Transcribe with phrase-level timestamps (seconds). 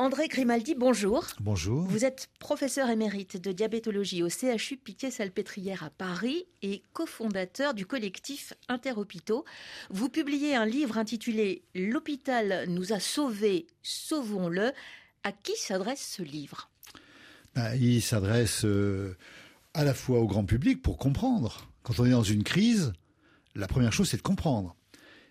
[0.00, 1.26] André Grimaldi, bonjour.
[1.40, 1.82] Bonjour.
[1.88, 8.52] Vous êtes professeur émérite de diabétologie au CHU Pitié-Salpêtrière à Paris et cofondateur du collectif
[8.68, 9.44] Interhôpitaux.
[9.90, 14.70] Vous publiez un livre intitulé L'hôpital nous a sauvés, sauvons-le.
[15.24, 16.70] À qui s'adresse ce livre?
[17.56, 19.16] Ben, Il s'adresse euh,
[19.74, 21.68] à la fois au grand public pour comprendre.
[21.82, 22.92] Quand on est dans une crise,
[23.56, 24.76] la première chose c'est de comprendre.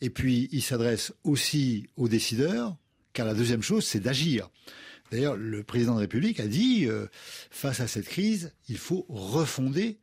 [0.00, 2.76] Et puis il s'adresse aussi aux décideurs
[3.18, 4.48] car la deuxième chose, c'est d'agir.
[5.10, 7.08] D'ailleurs, le président de la République a dit, euh,
[7.50, 9.98] face à cette crise, il faut refonder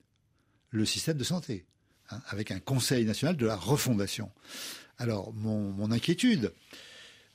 [0.72, 1.66] le système de santé,
[2.09, 4.31] hein, avec un Conseil national de la refondation.
[4.98, 6.52] Alors, mon, inquiétude,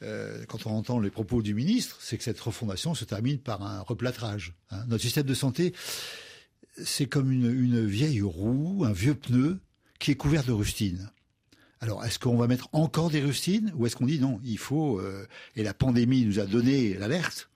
[0.03, 3.63] euh, quand on entend les propos du ministre, c'est que cette refondation se termine par
[3.63, 4.53] un replâtrage.
[4.71, 4.85] Hein.
[4.87, 5.73] Notre système de santé,
[6.77, 9.61] c'est comme une, une vieille roue, un vieux pneu
[9.99, 11.11] qui est couvert de rustine.
[11.81, 14.99] Alors, est-ce qu'on va mettre encore des rustines ou est-ce qu'on dit non, il faut,
[14.99, 15.27] euh,
[15.57, 17.49] et la pandémie nous a donné l'alerte,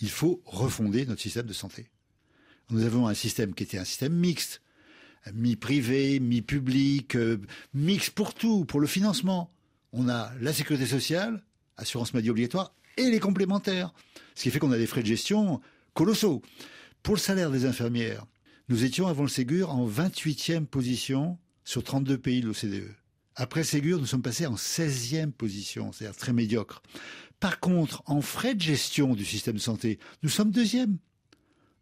[0.00, 1.90] il faut refonder notre système de santé.
[2.70, 4.62] Nous avons un système qui était un système mixte,
[5.34, 7.38] mi-privé, mi-public, euh,
[7.74, 9.52] mixte pour tout, pour le financement.
[9.92, 11.42] On a la sécurité sociale,
[11.76, 13.92] assurance maladie obligatoire, et les complémentaires.
[14.36, 15.60] Ce qui fait qu'on a des frais de gestion
[15.92, 16.40] colossaux.
[17.02, 18.26] Pour le salaire des infirmières,
[18.68, 23.01] nous étions avant le Ségur en 28e position sur 32 pays de l'OCDE.
[23.34, 26.82] Après Ségur, nous sommes passés en 16e position, c'est-à-dire très médiocre.
[27.40, 30.98] Par contre, en frais de gestion du système de santé, nous sommes deuxième,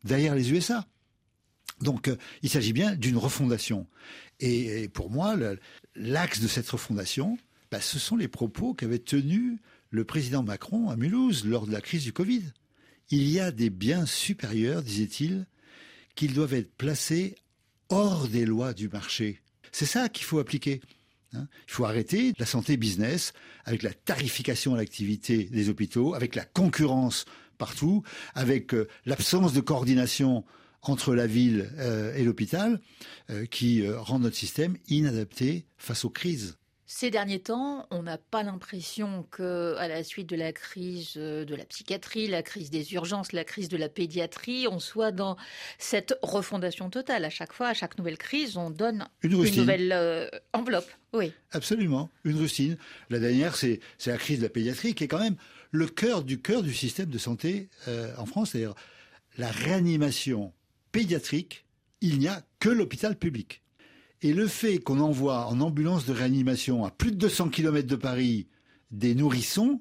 [0.04, 0.86] derrière les USA.
[1.80, 3.86] Donc, euh, il s'agit bien d'une refondation.
[4.38, 5.36] Et, pour moi,
[5.94, 7.36] l'axe de cette refondation,
[7.70, 9.58] bah, ce sont les propos qu'avait tenus
[9.90, 12.42] le président Macron à Mulhouse lors de la crise du Covid.
[13.10, 15.46] Il y a des biens supérieurs, disait-il,
[16.14, 17.34] qu'ils doivent être placés
[17.88, 19.40] hors des lois du marché.
[19.72, 20.80] C'est ça qu'il faut appliquer.
[21.34, 21.46] Hein.
[21.68, 23.32] Il faut arrêter la santé business
[23.64, 27.24] avec la tarification à l'activité des hôpitaux, avec la concurrence
[27.58, 28.02] partout,
[28.34, 30.44] avec euh, l'absence de coordination
[30.82, 32.80] entre la ville euh, et l'hôpital,
[33.28, 36.56] euh, qui rend notre système inadapté face aux crises.
[36.92, 41.54] Ces derniers temps, on n'a pas l'impression que, à la suite de la crise de
[41.54, 45.36] la psychiatrie, la crise des urgences, la crise de la pédiatrie, on soit dans
[45.78, 47.24] cette refondation totale.
[47.24, 50.90] À chaque fois, à chaque nouvelle crise, on donne une, nouvelle euh, enveloppe.
[51.12, 51.32] Oui.
[51.52, 52.76] Absolument, une rustine.
[53.08, 55.36] La dernière, c'est la crise de la pédiatrie, qui est quand même
[55.70, 58.74] le cœur du cœur du système de santé euh, en France, c'est-à-dire
[59.38, 60.52] la réanimation
[60.90, 61.64] pédiatrique.
[62.00, 63.62] Il n'y a que l'hôpital public.
[64.22, 67.96] Et le fait qu'on envoie en ambulance de réanimation à plus de 200 km de
[67.96, 68.48] Paris
[68.90, 69.80] des nourrissons,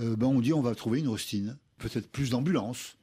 [0.00, 2.96] euh, ben on dit on va trouver une rustine, peut-être plus d'ambulances.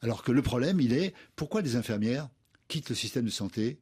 [0.00, 2.28] Alors que le problème, il est pourquoi les infirmières
[2.68, 3.80] quittent le système de santé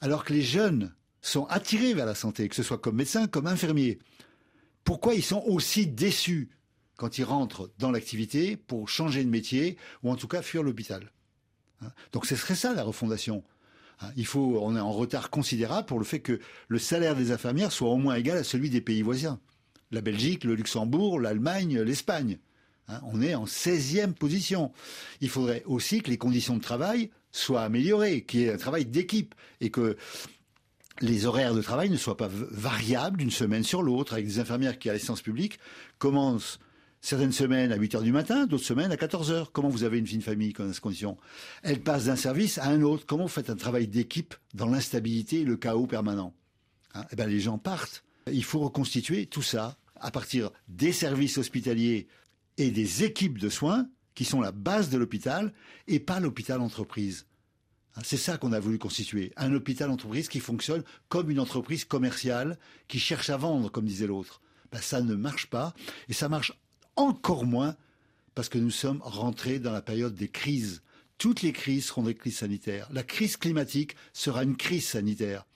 [0.00, 3.46] alors que les jeunes sont attirés vers la santé, que ce soit comme médecins, comme
[3.46, 3.98] infirmiers.
[4.84, 6.50] Pourquoi ils sont aussi déçus
[6.96, 11.10] quand ils rentrent dans l'activité pour changer de métier ou en tout cas fuir l'hôpital?
[11.82, 13.42] Hein Donc ce serait ça la refondation.
[14.00, 17.30] Hein, il faut, on est en retard considérable pour le fait que le salaire des
[17.32, 19.40] infirmières soit au moins égal à celui des pays voisins.
[19.90, 22.38] La Belgique, le Luxembourg, l'Allemagne, l'Espagne.
[22.88, 24.72] Hein, on est en 16e position.
[25.20, 28.84] Il faudrait aussi que les conditions de travail soient améliorées, qu'il y ait un travail
[28.84, 29.96] d'équipe et que
[31.00, 34.78] les horaires de travail ne soient pas variables d'une semaine sur l'autre, avec des infirmières
[34.78, 35.58] qui, à l'essence publique,
[35.98, 36.58] commencent
[37.00, 39.52] certaines semaines à 8 heures du matin, d'autres semaines à 14 heures.
[39.52, 41.16] Comment vous avez une de famille dans ces conditions
[41.62, 43.06] Elle passe d'un service à un autre.
[43.06, 46.34] Comment vous faites un travail d'équipe dans l'instabilité et le chaos permanent?
[46.94, 47.04] Hein?
[47.12, 48.04] Eh ben, les gens partent.
[48.30, 52.08] Il faut reconstituer tout ça à partir des services hospitaliers
[52.58, 55.52] et des équipes de soins qui sont la base de l'hôpital
[55.86, 57.26] et pas l'hôpital entreprise.
[57.94, 61.84] Hein, c'est ça qu'on a voulu constituer, un hôpital entreprise qui fonctionne comme une entreprise
[61.84, 62.58] commerciale
[62.88, 64.40] qui cherche à vendre, comme disait l'autre.
[64.72, 65.74] Ben, ça ne marche pas,
[66.08, 66.52] et ça marche
[66.96, 67.76] encore moins
[68.34, 70.82] parce que nous sommes rentrés dans la période des crises.
[71.18, 72.88] Toutes les crises seront des crises sanitaires.
[72.92, 75.46] La crise climatique sera une crise sanitaire.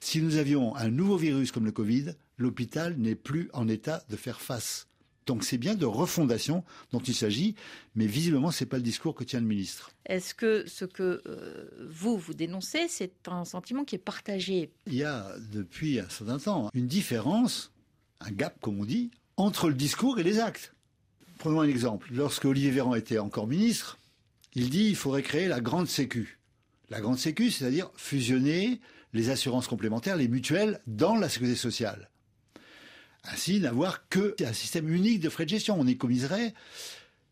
[0.00, 4.16] Si nous avions un nouveau virus comme le Covid, l'hôpital n'est plus en état de
[4.16, 4.86] faire face.
[5.26, 7.54] Donc c'est bien de refondation dont il s'agit,
[7.94, 9.90] mais visiblement c'est pas le discours que tient le ministre.
[10.06, 14.70] Est-ce que ce que euh, vous vous dénoncez, c'est un sentiment qui est partagé?
[14.86, 17.72] Il y a depuis un certain temps une différence,
[18.20, 20.72] un gap comme on dit, entre le discours et les actes.
[21.38, 22.08] Prenons un exemple.
[22.12, 23.98] Lorsque Olivier Véran était encore ministre,
[24.54, 26.38] il dit qu'il faudrait créer la grande sécu.
[26.90, 28.80] La grande sécu, c'est-à-dire fusionner
[29.12, 32.10] les assurances complémentaires, les mutuelles, dans la sécurité sociale.
[33.24, 35.78] Ainsi, n'avoir que un système unique de frais de gestion.
[35.78, 36.54] On économiserait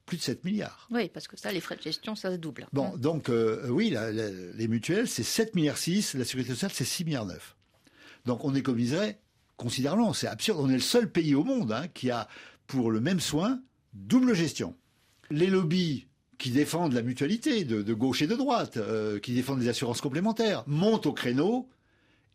[0.04, 0.86] plus de 7 milliards.
[0.90, 2.68] Oui, parce que ça, les frais de gestion, ça se double.
[2.72, 3.94] Bon, donc euh, oui,
[4.54, 7.56] les mutuelles, c'est 7 milliards 6, la sécurité sociale, c'est 6 milliards 9.
[8.24, 9.18] Donc on économiserait
[9.56, 10.12] considérablement.
[10.12, 10.60] C'est absurde.
[10.60, 12.28] On est le seul pays au monde hein, qui a,
[12.66, 13.60] pour le même soin,
[13.96, 14.74] double gestion.
[15.30, 16.06] Les lobbies
[16.38, 20.64] qui défendent la mutualité de, gauche et de droite, euh, qui défendent les assurances complémentaires,
[20.66, 21.68] montent au créneau.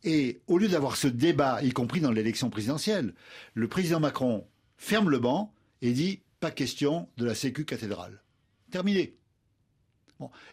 [0.03, 3.13] Et au lieu d'avoir ce débat, y compris dans l'élection présidentielle,
[3.53, 4.47] le président Macron
[4.77, 5.53] ferme le banc
[5.83, 8.23] et dit pas question de la Sécu cathédrale.
[8.71, 9.15] Terminé.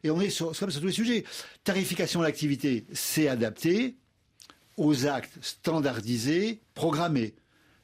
[0.03, 1.25] Et on est sur, sur tous les sujets.
[1.65, 3.97] Tarification de l'activité, c'est adapté
[4.77, 7.35] aux actes standardisés, programmés.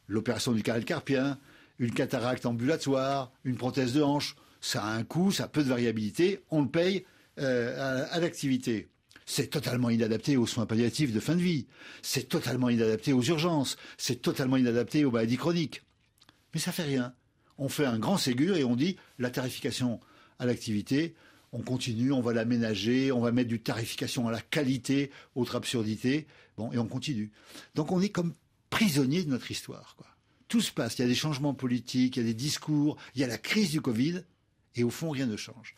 [0.07, 1.39] L'opération du carré carpien,
[1.79, 5.69] une cataracte ambulatoire, une prothèse de hanche, ça a un coût, ça a peu de
[5.69, 7.05] variabilité, on le paye
[7.39, 8.89] euh, à, l'activité.
[9.27, 11.67] C'est totalement inadapté aux soins palliatifs de fin de vie.
[12.03, 13.77] C'est totalement inadapté aux urgences.
[13.97, 15.83] C'est totalement inadapté aux maladies chroniques.
[16.53, 17.15] Mais ça fait rien.
[17.59, 20.01] On fait un grand Ségur et on dit la tarification
[20.39, 21.15] à l'activité,
[21.53, 26.27] on continue, on va l'aménager, on va mettre du tarification à la qualité, autre absurdité.
[26.57, 27.33] Bon, et on continue.
[27.75, 28.35] Donc on est comme
[28.71, 29.97] prisonnier de notre histoire.
[30.55, 30.97] Tout se passe.
[30.99, 33.39] Il y a des changements politiques, il y a des discours, il y a la
[33.39, 34.23] crise du Covid,
[34.77, 35.75] et au fond, rien ne change.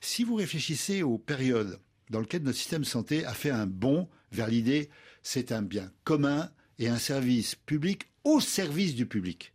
[0.00, 1.78] Si vous réfléchissez aux périodes
[2.08, 4.88] dans lesquelles notre système santé a fait un bond vers l'idée
[5.22, 9.52] c'est un bien commun et un service public au service du public.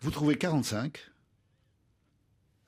[0.00, 0.98] Vous trouvez 45,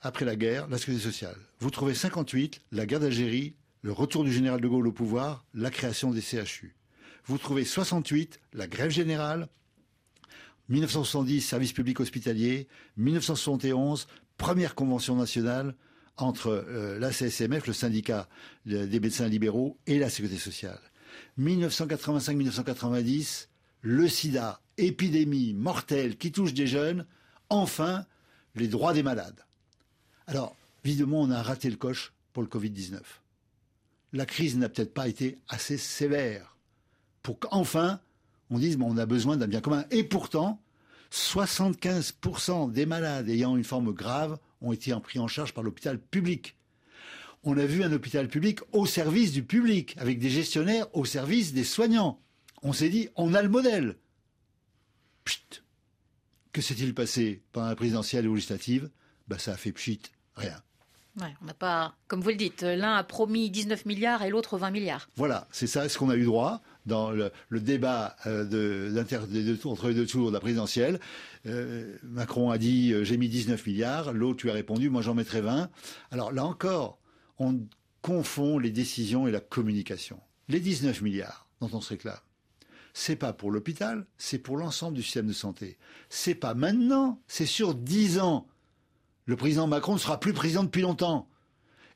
[0.03, 1.37] après la guerre, la sécurité sociale.
[1.59, 5.73] Vous trouvez 58, la guerre d'Algérie, le retour du général de Gaulle au pouvoir, la
[5.73, 6.77] création des CHU.
[7.25, 9.49] Vous trouvez 68, la grève générale,
[10.69, 14.07] 1970, service public hospitalier, 1971,
[14.37, 15.75] première convention nationale
[16.17, 18.29] entre euh, la CSMF, le syndicat
[18.65, 20.81] des médecins libéraux, et la sécurité sociale.
[21.39, 23.49] 1985-1990,
[23.83, 27.07] le sida, épidémie mortelle qui touche des jeunes,
[27.49, 28.05] enfin,
[28.55, 29.45] les droits des malades.
[30.27, 33.01] Alors, évidemment, on a raté le coche pour le Covid-19.
[34.13, 36.57] La crise n'a peut-être pas été assez sévère
[37.23, 38.01] pour qu'enfin
[38.55, 39.85] on dise bon, on a besoin d'un bien commun.
[39.91, 40.61] Et pourtant,
[41.13, 46.57] 75% des malades ayant une forme grave ont été pris en charge par l'hôpital public.
[47.43, 51.53] On a vu un hôpital public au service du public, avec des gestionnaires au service
[51.53, 52.21] des soignants.
[52.63, 53.97] On s'est dit, on a le modèle.
[55.25, 55.63] Pchit.
[56.53, 58.89] Que s'est-il passé pendant la présidentielle et législative
[59.27, 60.01] ben, Ça a fait pchit
[60.37, 60.63] rien.
[61.21, 64.71] on n'a pas, comme vous le dites, l'un a promis 19 milliards et l'autre 20
[64.71, 65.09] milliards.
[65.17, 69.03] Voilà, c'est ça ce qu'on a eu droit dans le, débat euh,
[69.65, 71.01] entre les deux tours de la présidentielle.
[71.47, 75.15] Euh, Macron a dit euh, j'ai mis 19 milliards, l'autre lui a répondu moi j'en
[75.15, 75.71] mettrai 20.
[76.11, 76.99] Alors là encore,
[77.39, 77.61] on
[78.03, 80.21] confond les décisions et la communication.
[80.49, 82.19] Les 19 milliards dont on se réclame,
[82.93, 85.79] c'est pas pour l'hôpital, c'est pour l'ensemble du système de santé.
[86.11, 88.47] C'est pas maintenant, c'est sur 10 ans.
[89.27, 91.29] Le président Macron ne sera plus président depuis longtemps.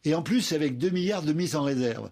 [0.05, 2.11] Et en plus, avec 2 milliards de mise en réserve.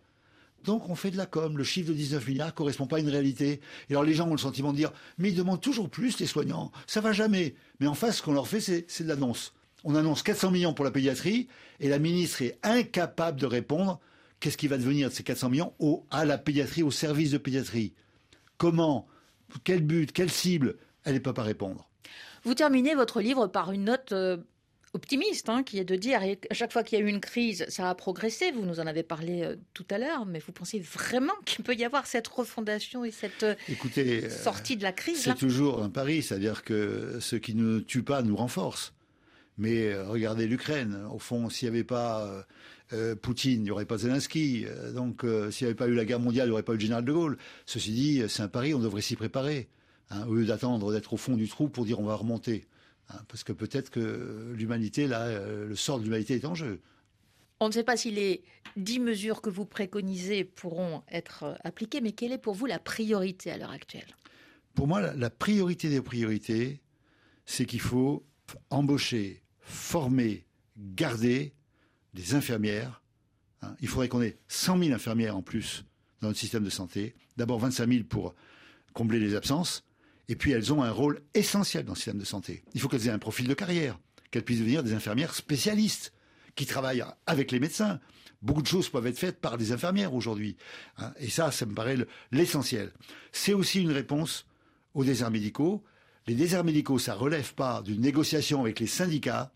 [0.67, 1.57] Donc on fait de la com.
[1.57, 3.61] Le chiffre de 19 milliards ne correspond pas à une réalité.
[3.89, 6.27] Et alors les gens ont le sentiment de dire Mais ils demandent toujours plus, les
[6.27, 6.73] soignants.
[6.87, 7.55] Ça va jamais.
[7.81, 9.55] Mais en face, ce qu'on leur fait, c'est de l'annonce.
[9.85, 11.47] On annonce 400 millions pour la pédiatrie
[11.79, 14.01] et la ministre est incapable de répondre
[14.41, 17.39] qu'est-ce qui va devenir de ces 400 millions au, à la pédiatrie, au service de
[17.39, 17.95] pédiatrie?
[18.59, 19.07] Comment?
[19.63, 20.11] Quel but?
[20.13, 20.77] Quelle cible?
[21.05, 21.89] Elle n'est pas à répondre.
[22.43, 24.39] Vous terminez votre livre par une note euh,
[24.97, 26.21] optimiste, hein, qui est de dire
[26.51, 28.51] à chaque fois qu'il y a eu une crise, ça a progressé.
[28.51, 31.75] Vous nous en avez parlé euh, tout à l'heure, mais vous pensez vraiment qu'il peut
[31.75, 33.55] y avoir cette refondation et cette euh,
[33.99, 38.03] euh, sortie de la crise C'est toujours un pari, c'est-à-dire que ce qui ne tue
[38.03, 38.95] pas nous renforce.
[39.59, 41.07] Mais regardez l'Ukraine.
[41.11, 42.45] Au fond, s'il n'y avait pas
[43.23, 44.67] Poutine, il n'y aurait pas Zelensky.
[44.95, 46.83] donc, s'il n'y avait pas eu la guerre mondiale, il n'y aurait pas eu le
[46.83, 47.39] général de Gaulle.
[47.65, 49.71] Ceci dit, c'est un pari, on devrait s'y préparer.
[50.11, 52.67] Hein, au lieu d'attendre d'être au fond du trou pour dire on va remonter.
[53.09, 56.81] Hein, parce que peut-être que l'humanité, là, euh, le sort de l'humanité est en jeu.
[57.61, 58.43] On ne sait pas si les
[58.77, 62.79] dix mesures que vous préconisez pourront être euh, appliquées, mais quelle est pour vous la
[62.79, 64.17] priorité à l'heure actuelle?
[64.75, 66.83] Pour moi, la priorité des priorités,
[67.47, 68.27] c'est qu'il faut
[68.71, 70.45] embaucher, former,
[70.77, 71.55] garder
[72.13, 73.03] des infirmières.
[73.63, 73.75] Hein.
[73.81, 75.85] Il faudrait qu'on ait 100 000 infirmières en plus
[76.21, 77.15] dans notre système de santé.
[77.37, 78.35] D'abord 25 000 pour
[78.93, 79.85] combler les absences,
[80.29, 82.63] et puis elles ont un rôle essentiel dans le système de santé.
[82.75, 83.99] Il faut qu'elles aient un profil de carrière,
[84.31, 86.13] qu'elles puissent devenir des infirmières spécialistes
[86.57, 88.01] qui travaillent avec les médecins.
[88.43, 90.57] Beaucoup de choses peuvent être faites par des infirmières aujourd'hui.
[90.99, 91.13] Hein.
[91.19, 91.97] Et ça, ça me paraît
[92.33, 92.93] l'essentiel.
[93.33, 94.47] C'est aussi une réponse
[94.95, 95.85] aux déserts médicaux.
[96.27, 99.53] Les déserts médicaux, ça relève pas d'une négociation avec les syndicats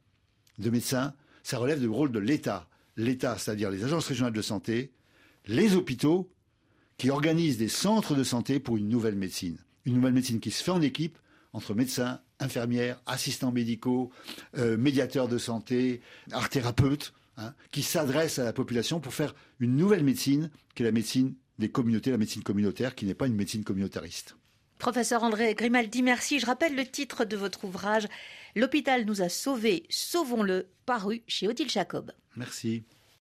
[0.58, 2.68] de médecins, ça relève du rôle de l'État.
[2.96, 4.92] L'État, c'est-à-dire les agences régionales de santé,
[5.46, 6.30] les hôpitaux,
[6.98, 10.62] qui organisent des centres de santé pour une nouvelle médecine une nouvelle médecine qui se
[10.62, 11.18] fait en équipe
[11.52, 14.10] entre médecins, infirmières, assistants médicaux,
[14.56, 19.76] euh, médiateurs de santé, art thérapeutes, hein, qui s'adressent à la population pour faire une
[19.76, 23.34] nouvelle médecine, qui est la médecine des communautés, la médecine communautaire, qui n'est pas une
[23.34, 24.36] médecine communautariste.
[24.78, 26.38] Professeur André Grimaldi, merci.
[26.38, 28.06] Je rappelle le titre de votre ouvrage
[28.56, 32.12] L'hôpital nous a sauvés, sauvons-le, paru chez Odile Jacob.
[32.36, 32.84] Merci.